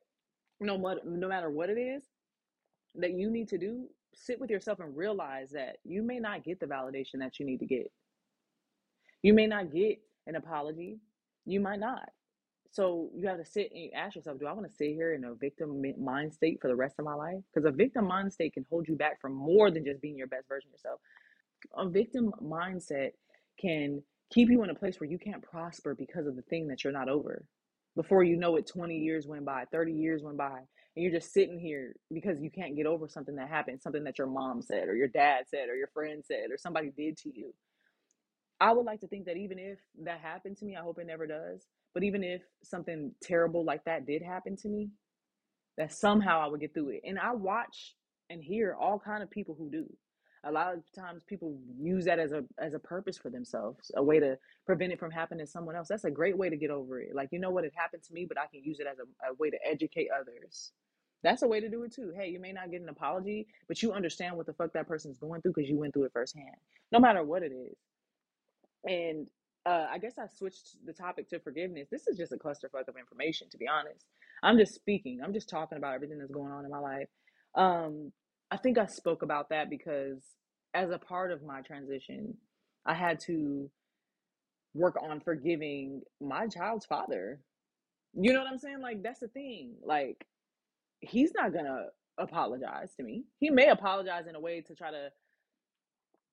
[0.61, 2.03] no, no matter what it is,
[2.97, 6.61] that you need to do, sit with yourself and realize that you may not get
[6.61, 7.91] the validation that you need to get.
[9.23, 10.99] You may not get an apology.
[11.45, 12.09] You might not.
[12.71, 15.25] So you have to sit and ask yourself, do I want to sit here in
[15.25, 17.43] a victim mind state for the rest of my life?
[17.53, 20.27] Because a victim mind state can hold you back from more than just being your
[20.27, 21.01] best version of yourself.
[21.77, 23.11] A victim mindset
[23.61, 24.03] can
[24.33, 26.93] keep you in a place where you can't prosper because of the thing that you're
[26.93, 27.45] not over.
[27.95, 30.61] Before you know it, 20 years went by, 30 years went by,
[30.95, 34.19] and you're just sitting here because you can't get over something that happened, something that
[34.19, 37.31] your mom said, or your dad said, or your friend said, or somebody did to
[37.35, 37.55] you.
[38.61, 41.07] I would like to think that even if that happened to me, I hope it
[41.07, 41.67] never does.
[41.95, 44.91] But even if something terrible like that did happen to me,
[45.79, 47.03] that somehow I would get through it.
[47.05, 47.95] And I watch
[48.31, 49.87] and hear all kind of people who do.
[50.45, 54.03] A lot of times people use that as a as a purpose for themselves, a
[54.03, 55.89] way to prevent it from happening to someone else.
[55.89, 57.15] That's a great way to get over it.
[57.15, 59.31] Like, you know what, it happened to me, but I can use it as a,
[59.31, 60.73] a way to educate others.
[61.23, 62.13] That's a way to do it too.
[62.17, 65.19] Hey, you may not get an apology, but you understand what the fuck that person's
[65.19, 66.57] going through because you went through it firsthand.
[66.91, 67.77] No matter what it is.
[68.85, 69.27] And
[69.65, 71.89] uh, I guess I switched the topic to forgiveness.
[71.91, 74.05] This is just a clusterfuck of information, to be honest.
[74.43, 75.21] I'm just speaking.
[75.23, 77.09] I'm just talking about everything that's going on in my life.
[77.55, 78.13] Um,
[78.51, 80.21] I think I spoke about that because
[80.75, 82.35] as a part of my transition,
[82.85, 83.71] I had to
[84.75, 87.41] work on forgiving my child's father.
[88.15, 88.81] You know what I'm saying?
[88.81, 89.75] Like that's the thing.
[89.85, 90.27] Like
[91.03, 91.87] he's not gonna
[92.19, 93.25] apologize to me.
[93.39, 95.11] He may apologize in a way to try to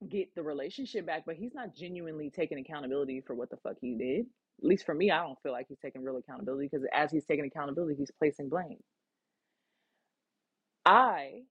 [0.07, 3.95] get the relationship back, but he's not genuinely taking accountability for what the fuck he
[3.95, 4.25] did.
[4.61, 7.25] At least for me, I don't feel like he's taking real accountability because as he's
[7.25, 8.77] taking accountability, he's placing blame.
[10.85, 11.41] I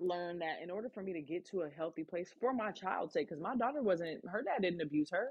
[0.00, 3.12] learned that in order for me to get to a healthy place for my child's
[3.12, 5.30] sake, because my daughter wasn't, her dad didn't abuse her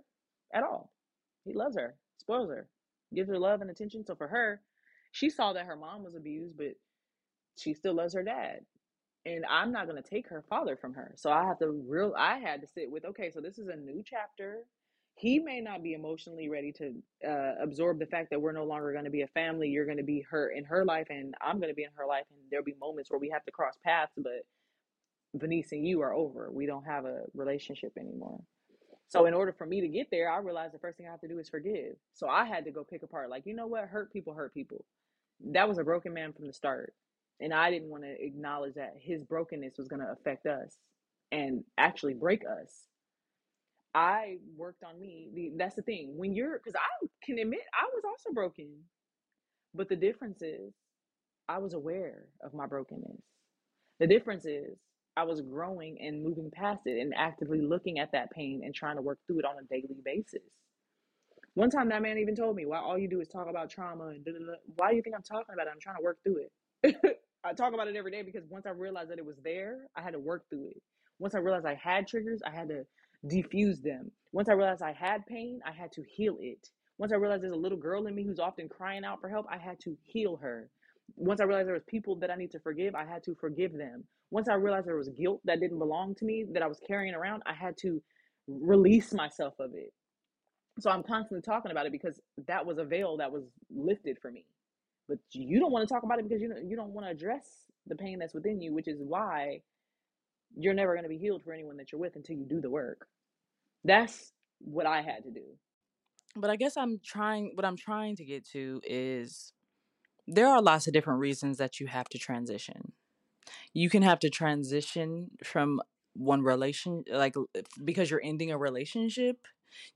[0.53, 0.91] at all.
[1.45, 2.67] He loves her, spoils her,
[3.13, 4.05] gives her love and attention.
[4.05, 4.61] So for her,
[5.13, 6.75] she saw that her mom was abused, but
[7.57, 8.61] she still loves her dad
[9.25, 11.13] and I'm not going to take her father from her.
[11.15, 13.75] So I have to real I had to sit with okay, so this is a
[13.75, 14.65] new chapter.
[15.15, 16.93] He may not be emotionally ready to
[17.29, 19.69] uh, absorb the fact that we're no longer going to be a family.
[19.69, 22.07] You're going to be her in her life, and I'm going to be in her
[22.07, 24.13] life, and there'll be moments where we have to cross paths.
[24.17, 24.45] But
[25.35, 26.51] Venice and you are over.
[26.51, 28.41] We don't have a relationship anymore.
[29.13, 31.21] So in order for me to get there, I realized the first thing I have
[31.21, 31.97] to do is forgive.
[32.13, 33.29] So I had to go pick apart.
[33.29, 34.85] Like you know what, hurt people hurt people.
[35.51, 36.93] That was a broken man from the start
[37.41, 40.77] and I didn't want to acknowledge that his brokenness was going to affect us
[41.31, 42.85] and actually break us.
[43.95, 45.51] I worked on me.
[45.57, 46.13] That's the thing.
[46.17, 48.69] When you're, because I can admit I was also broken,
[49.75, 50.73] but the difference is
[51.49, 53.21] I was aware of my brokenness.
[53.99, 54.77] The difference is
[55.15, 58.95] I was growing and moving past it and actively looking at that pain and trying
[58.95, 60.41] to work through it on a daily basis.
[61.55, 64.07] One time that man even told me, "Why all you do is talk about trauma
[64.07, 64.53] and da, da, da.
[64.75, 65.71] why do you think I'm talking about it?
[65.71, 66.47] I'm trying to work through
[66.83, 69.87] it." I talk about it every day because once I realized that it was there,
[69.95, 70.81] I had to work through it.
[71.19, 72.85] Once I realized I had triggers, I had to
[73.27, 74.11] defuse them.
[74.31, 76.69] Once I realized I had pain, I had to heal it.
[76.97, 79.45] Once I realized there's a little girl in me who's often crying out for help,
[79.49, 80.69] I had to heal her.
[81.15, 83.73] Once I realized there was people that I need to forgive, I had to forgive
[83.73, 84.03] them.
[84.31, 87.13] Once I realized there was guilt that didn't belong to me that I was carrying
[87.13, 88.01] around, I had to
[88.47, 89.93] release myself of it.
[90.79, 94.31] So I'm constantly talking about it because that was a veil that was lifted for
[94.31, 94.45] me
[95.07, 97.11] but you don't want to talk about it because you don't, you don't want to
[97.11, 97.45] address
[97.87, 99.59] the pain that's within you which is why
[100.55, 102.69] you're never going to be healed for anyone that you're with until you do the
[102.69, 103.07] work
[103.83, 105.43] that's what i had to do
[106.35, 109.53] but i guess i'm trying what i'm trying to get to is
[110.27, 112.93] there are lots of different reasons that you have to transition.
[113.73, 115.81] You can have to transition from
[116.13, 117.35] one relation like
[117.83, 119.47] because you're ending a relationship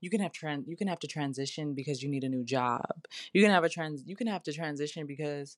[0.01, 3.05] you can have trans you can have to transition because you need a new job.
[3.33, 5.57] You can have a trans you can have to transition because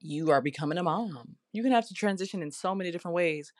[0.00, 1.36] you are becoming a mom.
[1.52, 3.52] You can have to transition in so many different ways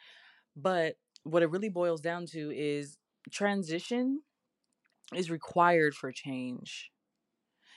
[0.56, 2.98] but what it really boils down to is
[3.30, 4.22] transition
[5.14, 6.91] is required for change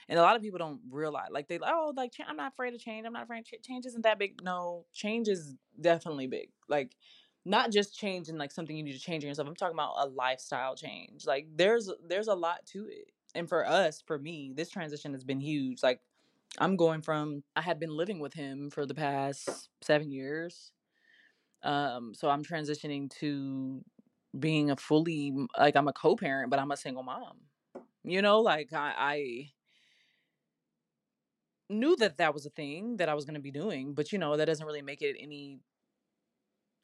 [0.08, 2.80] and a lot of people don't realize like they oh like i'm not afraid of
[2.80, 6.96] change i'm not afraid change isn't that big no change is definitely big like
[7.46, 9.48] not just change in like something you need to change in yourself.
[9.48, 11.24] I'm talking about a lifestyle change.
[11.24, 13.12] Like there's there's a lot to it.
[13.34, 15.82] And for us, for me, this transition has been huge.
[15.82, 16.00] Like
[16.58, 20.72] I'm going from I had been living with him for the past 7 years.
[21.62, 23.80] Um so I'm transitioning to
[24.38, 27.38] being a fully like I'm a co-parent, but I'm a single mom.
[28.02, 29.50] You know, like I, I
[31.68, 34.18] knew that that was a thing that I was going to be doing, but you
[34.18, 35.60] know, that doesn't really make it any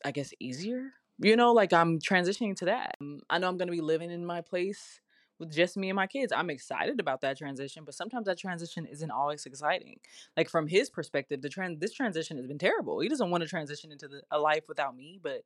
[0.05, 0.92] I guess, easier.
[1.18, 2.97] You know, like I'm transitioning to that.
[3.01, 5.01] Um, I know I'm going to be living in my place
[5.38, 6.33] with just me and my kids.
[6.33, 10.01] I'm excited about that transition, but sometimes that transition isn't always exciting.
[10.37, 13.01] Like from his perspective, the trend this transition has been terrible.
[13.01, 15.42] He doesn't want to transition into the, a life without me, but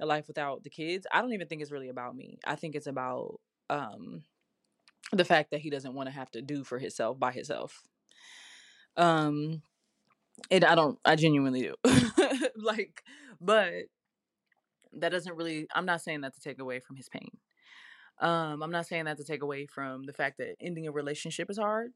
[0.00, 1.06] a life without the kids.
[1.12, 2.38] I don't even think it's really about me.
[2.46, 4.24] I think it's about um
[5.12, 7.82] the fact that he doesn't want to have to do for himself by himself.
[8.96, 9.62] Um
[10.50, 11.74] it I don't I genuinely do.
[12.56, 13.02] like
[13.40, 13.72] but
[14.92, 17.30] that doesn't really i'm not saying that to take away from his pain.
[18.20, 21.50] Um i'm not saying that to take away from the fact that ending a relationship
[21.50, 21.92] is hard.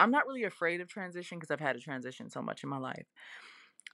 [0.00, 2.78] I'm not really afraid of transition because i've had to transition so much in my
[2.78, 3.06] life.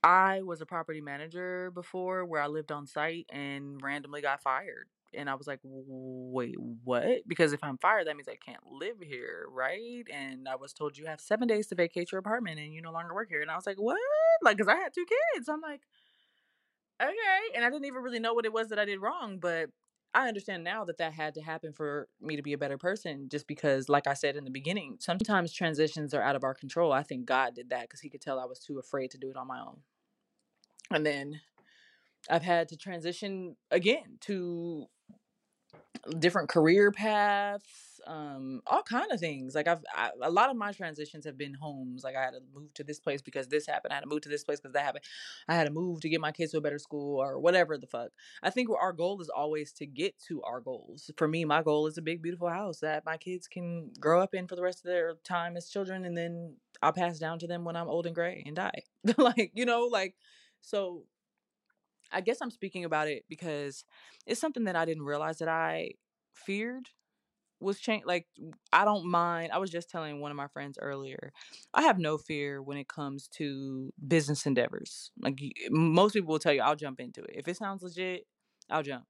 [0.03, 4.87] I was a property manager before where i lived on site and randomly got fired
[5.13, 7.27] And I was like, wait, what?
[7.27, 10.03] Because if I'm fired, that means I can't live here, right?
[10.11, 12.91] And I was told you have seven days to vacate your apartment and you no
[12.91, 13.41] longer work here.
[13.41, 13.97] And I was like, what?
[14.41, 15.49] Like, because I had two kids.
[15.49, 15.81] I'm like,
[17.01, 17.55] okay.
[17.55, 19.69] And I didn't even really know what it was that I did wrong, but
[20.13, 23.29] I understand now that that had to happen for me to be a better person
[23.29, 26.91] just because like I said in the beginning, sometimes transitions are out of our control.
[26.91, 29.29] I think God did that cuz he could tell I was too afraid to do
[29.29, 29.81] it on my own.
[30.89, 31.41] And then
[32.29, 34.87] I've had to transition again to
[36.19, 39.53] different career paths, um, all kind of things.
[39.55, 42.03] Like I've I, a lot of my transitions have been homes.
[42.03, 43.91] Like I had to move to this place because this happened.
[43.91, 45.03] I had to move to this place because that happened.
[45.47, 47.87] I had to move to get my kids to a better school or whatever the
[47.87, 48.09] fuck.
[48.41, 51.11] I think our goal is always to get to our goals.
[51.17, 54.33] For me, my goal is a big beautiful house that my kids can grow up
[54.33, 57.47] in for the rest of their time as children, and then I'll pass down to
[57.47, 58.83] them when I'm old and gray and die.
[59.17, 60.15] like you know, like
[60.61, 61.05] so
[62.11, 63.85] I guess I'm speaking about it because
[64.25, 65.91] it's something that I didn't realize that I
[66.33, 66.89] feared
[67.59, 68.27] was change like
[68.73, 69.51] I don't mind.
[69.51, 71.31] I was just telling one of my friends earlier.
[71.73, 75.11] I have no fear when it comes to business endeavors.
[75.21, 77.31] Like most people will tell you I'll jump into it.
[77.35, 78.25] If it sounds legit,
[78.69, 79.05] I'll jump.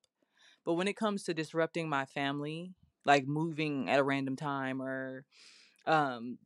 [0.65, 2.73] But when it comes to disrupting my family,
[3.05, 5.25] like moving at a random time or
[5.87, 6.37] um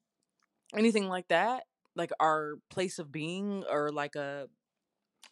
[0.75, 1.63] anything like that,
[1.95, 4.47] like our place of being or like a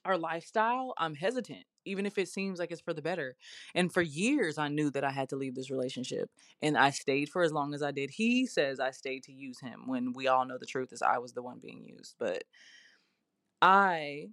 [0.06, 3.36] our lifestyle, I'm hesitant, even if it seems like it's for the better.
[3.76, 6.30] And for years, I knew that I had to leave this relationship,
[6.62, 8.12] and I stayed for as long as I did.
[8.12, 11.18] He says I stayed to use him when we all know the truth is I
[11.20, 12.16] was the one being used.
[12.20, 12.44] But
[13.62, 14.28] I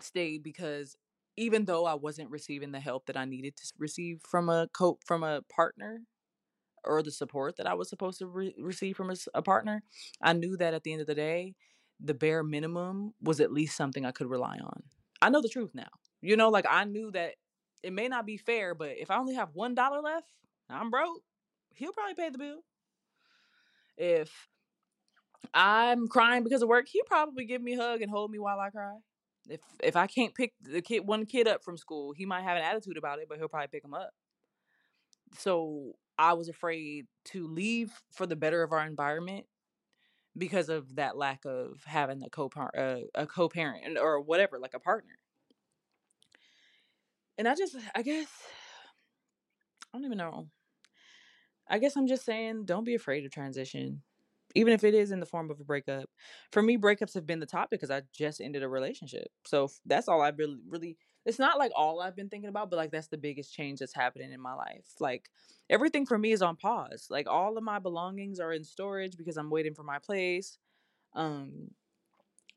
[0.00, 0.96] stayed because
[1.36, 4.98] even though I wasn't receiving the help that I needed to receive from a co
[5.04, 6.00] from a partner
[6.84, 9.82] or the support that I was supposed to re- receive from a, a partner,
[10.22, 11.54] I knew that at the end of the day,
[12.04, 14.82] the bare minimum was at least something I could rely on.
[15.22, 15.88] I know the truth now.
[16.20, 17.34] You know, like I knew that
[17.82, 20.26] it may not be fair, but if I only have one dollar left,
[20.68, 21.20] I'm broke.
[21.74, 22.60] He'll probably pay the bill.
[23.96, 24.48] If
[25.52, 28.58] I'm crying because of work, he'll probably give me a hug and hold me while
[28.58, 28.94] I cry.
[29.48, 32.56] If if I can't pick the kid one kid up from school, he might have
[32.56, 34.10] an attitude about it, but he'll probably pick him up.
[35.38, 39.46] So I was afraid to leave for the better of our environment
[40.36, 44.80] because of that lack of having a co uh, a co-parent or whatever, like a
[44.80, 45.18] partner.
[47.38, 48.28] And I just, I guess,
[49.94, 50.48] I don't even know.
[51.68, 54.02] I guess I'm just saying, don't be afraid of transition,
[54.54, 56.10] even if it is in the form of a breakup.
[56.52, 60.08] For me, breakups have been the topic because I just ended a relationship, so that's
[60.08, 60.98] all I've really, really.
[61.24, 63.94] It's not like all I've been thinking about, but like that's the biggest change that's
[63.94, 64.86] happening in my life.
[65.00, 65.30] Like
[65.70, 67.06] everything for me is on pause.
[67.10, 70.58] Like all of my belongings are in storage because I'm waiting for my place.
[71.14, 71.70] Um,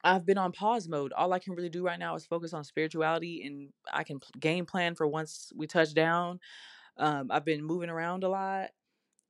[0.04, 1.14] I've been on pause mode.
[1.14, 4.66] All I can really do right now is focus on spirituality, and I can game
[4.66, 6.40] plan for once we touch down.
[6.98, 8.72] Um, I've been moving around a lot,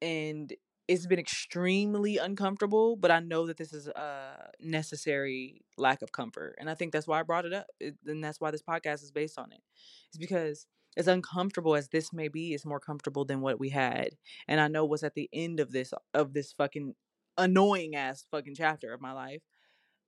[0.02, 0.54] and
[0.88, 2.96] it's been extremely uncomfortable.
[2.96, 7.08] But I know that this is a necessary lack of comfort, and I think that's
[7.08, 9.62] why I brought it up, it, and that's why this podcast is based on it.
[10.10, 14.12] It's because as uncomfortable as this may be, it's more comfortable than what we had,
[14.48, 16.96] and I know what's at the end of this of this fucking
[17.38, 19.42] annoying ass fucking chapter of my life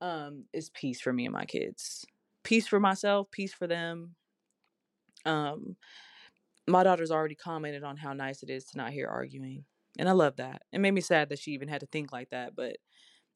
[0.02, 2.06] um is peace for me and my kids
[2.44, 4.16] peace for myself peace for them
[5.26, 5.76] um
[6.68, 9.66] my daughter's already commented on how nice it is to not hear arguing
[10.00, 12.32] and i love that it made me sad that she even had to think like
[12.32, 12.78] that but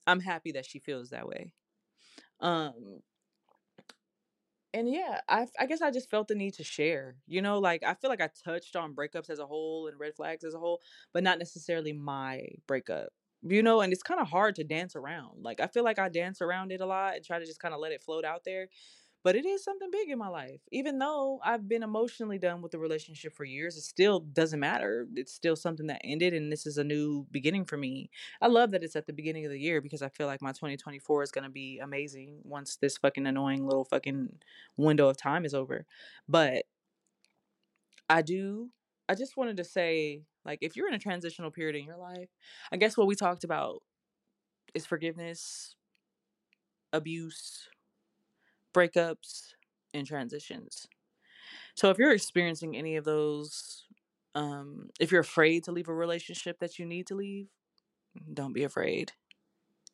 [0.08, 1.54] i'm happy that she feels that way
[2.42, 3.02] um
[4.74, 7.18] and yeah, I I guess I just felt the need to share.
[7.28, 10.16] You know, like I feel like I touched on breakups as a whole and red
[10.16, 10.82] flags as a whole,
[11.14, 13.10] but not necessarily my breakup
[13.46, 16.08] you know and it's kind of hard to dance around like i feel like i
[16.08, 18.46] dance around it a lot and try to just kind of let it float out
[18.46, 18.70] there
[19.24, 22.72] but it is something big in my life even though i've been emotionally done with
[22.72, 26.66] the relationship for years it still doesn't matter it's still something that ended and this
[26.66, 28.10] is a new beginning for me.
[28.42, 30.52] I love that it's at the beginning of the year because i feel like my
[30.52, 34.40] 2024 is going to be amazing once this fucking annoying little fucking
[34.78, 35.86] window of time is over
[36.28, 36.66] but
[38.10, 38.70] i do
[39.10, 42.30] i just wanted to say like if you're in a transitional period in your life,
[42.72, 43.82] I guess what we talked about
[44.74, 45.76] is forgiveness,
[46.92, 47.70] abuse,
[48.74, 49.54] breakups,
[49.94, 50.88] and transitions.
[51.76, 53.86] So if you're experiencing any of those,
[54.36, 57.48] um, if you're afraid to leave a relationship that you need to leave,
[58.34, 59.12] don't be afraid.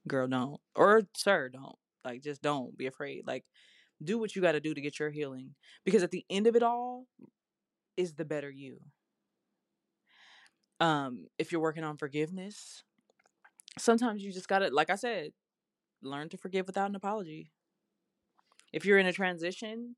[0.08, 0.60] Girl, don't.
[0.76, 1.76] Or sir, don't.
[2.04, 3.28] Like just don't be afraid.
[3.28, 3.46] Like
[4.04, 6.56] do what you got to do to get your healing because at the end of
[6.56, 7.06] it all
[7.98, 8.80] is the better you.
[10.80, 12.84] Um, if you're working on forgiveness,
[13.78, 15.32] sometimes you just gotta, like I said,
[16.02, 17.52] learn to forgive without an apology.
[18.72, 19.96] If you're in a transition,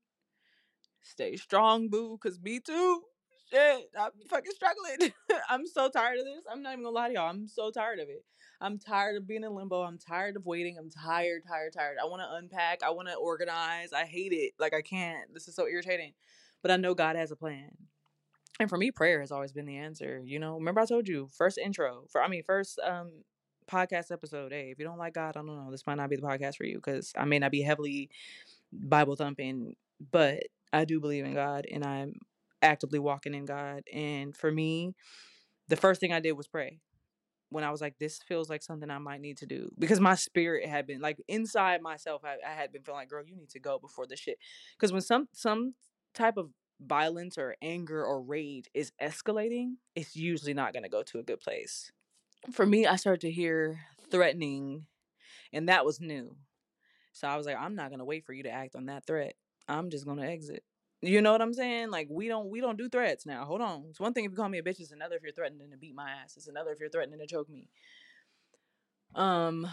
[1.02, 3.02] stay strong, boo, cause me too.
[3.50, 5.12] shit, I'm fucking struggling.
[5.50, 6.44] I'm so tired of this.
[6.50, 7.30] I'm not even gonna lie to y'all.
[7.30, 8.24] I'm so tired of it.
[8.60, 9.82] I'm tired of being in limbo.
[9.82, 10.78] I'm tired of waiting.
[10.78, 11.96] I'm tired, tired, tired.
[12.00, 12.82] I want to unpack.
[12.84, 13.92] I want to organize.
[13.92, 14.52] I hate it.
[14.58, 15.34] Like I can't.
[15.34, 16.12] This is so irritating.
[16.62, 17.70] But I know God has a plan.
[18.60, 20.22] And for me, prayer has always been the answer.
[20.24, 23.10] You know, remember I told you first intro for I mean first um
[23.70, 24.52] podcast episode.
[24.52, 25.70] Hey, if you don't like God, I don't know.
[25.70, 28.10] This might not be the podcast for you because I may not be heavily
[28.72, 29.74] Bible thumping,
[30.10, 32.14] but I do believe in God and I'm
[32.62, 33.82] actively walking in God.
[33.92, 34.94] And for me,
[35.68, 36.80] the first thing I did was pray.
[37.50, 40.14] When I was like, this feels like something I might need to do because my
[40.14, 42.22] spirit had been like inside myself.
[42.24, 44.38] I, I had been feeling like, girl, you need to go before the shit.
[44.74, 45.74] Because when some some
[46.14, 46.48] type of
[46.80, 51.22] violence or anger or rage is escalating, it's usually not going to go to a
[51.22, 51.92] good place.
[52.50, 54.86] For me, I started to hear threatening,
[55.52, 56.36] and that was new.
[57.12, 59.06] So I was like, I'm not going to wait for you to act on that
[59.06, 59.34] threat.
[59.68, 60.62] I'm just going to exit.
[61.02, 61.90] You know what I'm saying?
[61.90, 63.44] Like we don't we don't do threats now.
[63.44, 63.86] Hold on.
[63.90, 64.78] It's one thing if you call me a bitch.
[64.78, 66.36] It's another if you're threatening to beat my ass.
[66.36, 67.68] It's another if you're threatening to choke me.
[69.16, 69.66] Um,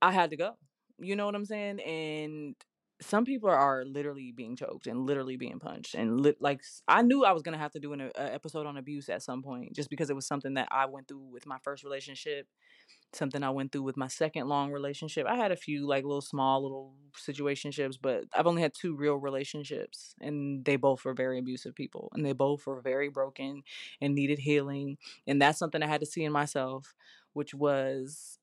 [0.00, 0.54] I had to go.
[0.98, 1.80] You know what I'm saying?
[1.80, 2.56] And
[3.00, 7.24] some people are literally being choked and literally being punched and li- like I knew
[7.24, 9.90] I was gonna have to do an a episode on abuse at some point just
[9.90, 12.46] because it was something that I went through with my first relationship,
[13.14, 15.26] something I went through with my second long relationship.
[15.26, 19.16] I had a few like little small little situationships, but I've only had two real
[19.16, 23.62] relationships, and they both were very abusive people, and they both were very broken
[24.00, 26.94] and needed healing, and that's something I had to see in myself,
[27.34, 28.38] which was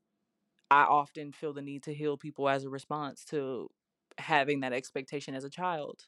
[0.71, 3.69] I often feel the need to heal people as a response to
[4.17, 6.07] having that expectation as a child.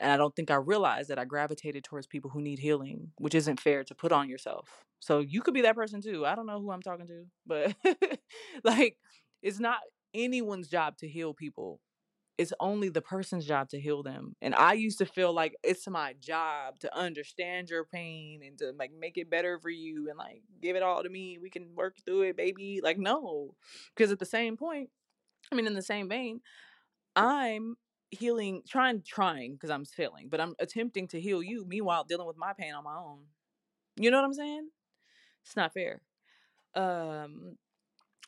[0.00, 3.34] And I don't think I realized that I gravitated towards people who need healing, which
[3.34, 4.84] isn't fair to put on yourself.
[5.00, 6.26] So you could be that person too.
[6.26, 7.74] I don't know who I'm talking to, but
[8.64, 8.96] like
[9.42, 9.78] it's not
[10.14, 11.80] anyone's job to heal people.
[12.36, 14.34] It's only the person's job to heal them.
[14.42, 18.72] And I used to feel like it's my job to understand your pain and to
[18.76, 21.38] like make it better for you and like give it all to me.
[21.40, 22.80] We can work through it, baby.
[22.82, 23.54] Like no.
[23.94, 24.90] Because at the same point,
[25.52, 26.40] I mean in the same vein,
[27.14, 27.76] I'm
[28.10, 31.64] healing, trying, trying because I'm failing, but I'm attempting to heal you.
[31.66, 33.20] Meanwhile, dealing with my pain on my own.
[33.96, 34.68] You know what I'm saying?
[35.44, 36.02] It's not fair.
[36.74, 37.56] Um,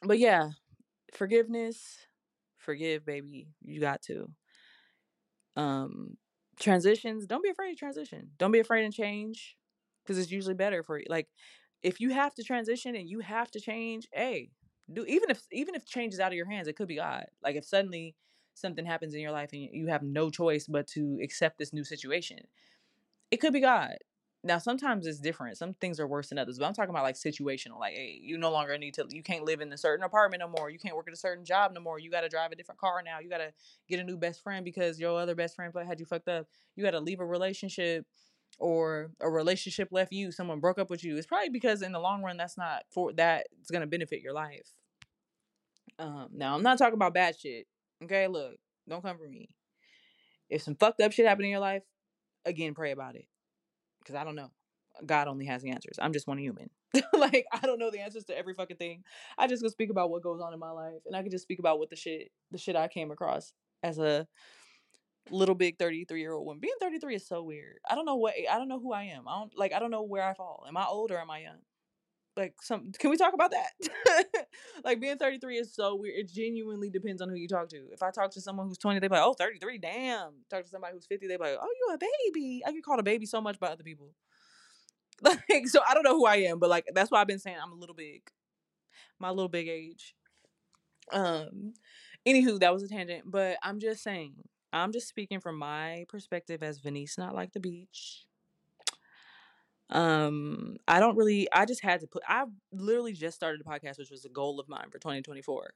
[0.03, 0.51] but yeah,
[1.14, 2.07] forgiveness,
[2.59, 3.49] forgive, baby.
[3.62, 4.31] You got to.
[5.57, 6.16] Um,
[6.59, 7.27] transitions.
[7.27, 8.31] Don't be afraid to transition.
[8.39, 9.57] Don't be afraid to change
[10.03, 11.07] because it's usually better for you.
[11.09, 11.29] Like,
[11.83, 14.51] if you have to transition and you have to change, hey,
[14.93, 17.27] do even if even if change is out of your hands, it could be God.
[17.43, 18.14] Like if suddenly
[18.57, 21.84] something happens in your life and you have no choice but to accept this new
[21.84, 22.38] situation.
[23.30, 23.96] It could be God.
[24.42, 25.57] Now, sometimes it's different.
[25.57, 27.80] Some things are worse than others, but I'm talking about like situational.
[27.80, 30.48] Like, hey, you no longer need to, you can't live in a certain apartment no
[30.48, 30.70] more.
[30.70, 31.98] You can't work at a certain job no more.
[31.98, 33.18] You got to drive a different car now.
[33.18, 33.52] You got to
[33.88, 36.46] get a new best friend because your other best friend had you fucked up.
[36.76, 38.07] You got to leave a relationship
[38.59, 40.30] or a relationship left you.
[40.30, 41.16] Someone broke up with you.
[41.16, 43.48] It's probably because in the long run, that's not for that.
[43.61, 44.68] It's going to benefit your life.
[45.98, 47.66] Um, now, I'm not talking about bad shit.
[48.05, 48.57] Okay, look,
[48.88, 49.49] don't come for me.
[50.49, 51.82] If some fucked up shit happened in your life,
[52.44, 53.26] again, pray about it.
[54.01, 54.51] Because I don't know.
[55.05, 55.99] God only has the answers.
[56.01, 56.70] I'm just one human.
[57.12, 59.03] like I don't know the answers to every fucking thing.
[59.36, 61.42] I just go speak about what goes on in my life, and I can just
[61.42, 64.26] speak about what the shit, the shit I came across as a
[65.30, 66.61] little big 33 year old woman.
[66.61, 67.78] Being 33 is so weird.
[67.88, 69.28] I don't know what I don't know who I am.
[69.28, 69.72] I don't like.
[69.72, 70.64] I don't know where I fall.
[70.66, 71.59] Am I old or am I young?
[72.37, 74.47] Like some can we talk about that?
[74.84, 77.76] Like being 33 is so weird it genuinely depends on who you talk to.
[77.93, 80.32] If i talk to someone who's 20 they're like oh 33 damn.
[80.51, 82.62] Talk to somebody who's 50 they're like oh you a baby.
[82.66, 84.12] I get called a baby so much by other people.
[85.22, 87.57] Like so i don't know who i am but like that's why i've been saying
[87.62, 88.20] i'm a little big
[89.18, 90.14] my little big age.
[91.11, 91.72] Um
[92.28, 94.34] anywho that was a tangent but i'm just saying
[94.74, 98.26] i'm just speaking from my perspective as venice not like the beach
[99.91, 101.49] um, I don't really.
[101.53, 102.22] I just had to put.
[102.26, 105.72] I literally just started a podcast, which was a goal of mine for 2024,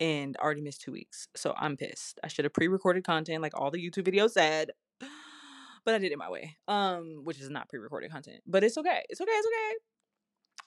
[0.00, 1.28] and already missed two weeks.
[1.36, 2.18] So I'm pissed.
[2.24, 4.70] I should have pre-recorded content like all the YouTube videos said,
[5.84, 6.56] but I did it my way.
[6.66, 9.02] Um, which is not pre-recorded content, but it's okay.
[9.10, 9.32] It's okay.
[9.32, 9.76] It's okay.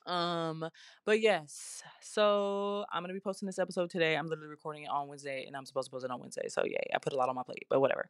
[0.06, 0.70] Um,
[1.06, 4.16] but yes, so I'm gonna be posting this episode today.
[4.16, 6.48] I'm literally recording it on Wednesday, and I'm supposed to post it on Wednesday.
[6.50, 8.10] So yeah, I put a lot on my plate, but whatever.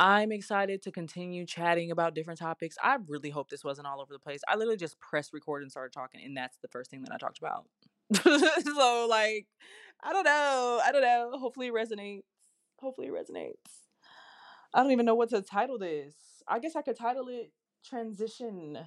[0.00, 2.76] I'm excited to continue chatting about different topics.
[2.82, 4.40] I really hope this wasn't all over the place.
[4.46, 7.18] I literally just pressed record and started talking, and that's the first thing that I
[7.18, 7.66] talked about.
[8.22, 9.46] so, like,
[10.02, 10.80] I don't know.
[10.84, 11.32] I don't know.
[11.38, 12.22] Hopefully, it resonates.
[12.78, 13.88] Hopefully, it resonates.
[14.72, 16.14] I don't even know what to title this.
[16.46, 17.50] I guess I could title it
[17.84, 18.78] Transition.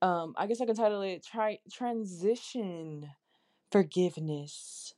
[0.00, 3.10] Um, I guess I could title it Try Transition
[3.70, 4.94] Forgiveness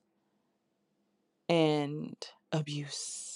[1.49, 2.17] and
[2.53, 3.34] Abuse.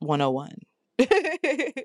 [0.00, 0.50] 101.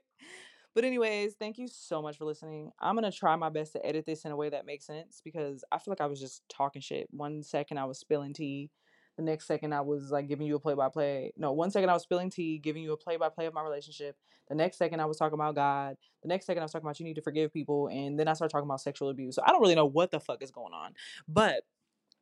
[0.76, 2.70] But anyways, thank you so much for listening.
[2.82, 5.63] I'm gonna try my best to edit this in a way that makes sense because
[5.72, 7.07] I feel like I was just talking shit.
[7.11, 8.70] One second I was spilling tea.
[9.16, 11.32] The next second I was like giving you a play by play.
[11.38, 13.63] No, one second I was spilling tea, giving you a play by play of my
[13.63, 14.18] relationship.
[14.49, 15.95] The next second I was talking about God.
[16.22, 17.88] The next second I was talking about you need to forgive people.
[17.88, 19.36] And then I started talking about sexual abuse.
[19.36, 20.91] So I don't really know what the fuck is going on.
[21.26, 21.63] But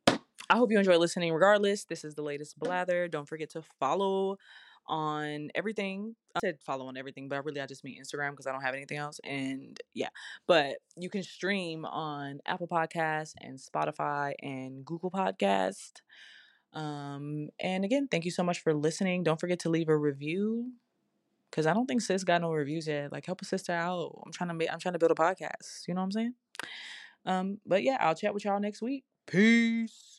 [0.06, 1.84] I hope you enjoy listening regardless.
[1.84, 3.08] This is the latest blather.
[3.08, 4.36] Don't forget to follow
[4.86, 6.16] on everything.
[6.34, 8.74] I said follow on everything, but really I just mean Instagram because I don't have
[8.74, 9.20] anything else.
[9.24, 10.08] And yeah,
[10.46, 15.92] but you can stream on Apple Podcasts and Spotify and Google Podcast.
[16.72, 19.22] Um, and again, thank you so much for listening.
[19.22, 20.72] Don't forget to leave a review
[21.50, 23.12] because I don't think sis got no reviews yet.
[23.12, 24.22] Like help a sister out.
[24.26, 25.86] I'm trying to make I'm trying to build a podcast.
[25.86, 26.34] You know what I'm saying?
[27.26, 29.04] Um, but yeah, I'll chat with y'all next week.
[29.26, 30.13] Peace.